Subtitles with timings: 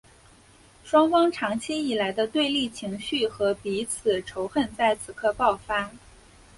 [0.83, 5.91] 双方长期以来的对立情绪和彼此仇恨在此刻爆发。